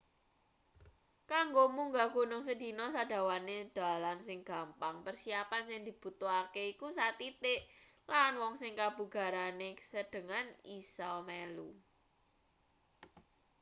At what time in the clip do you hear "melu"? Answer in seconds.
11.27-11.69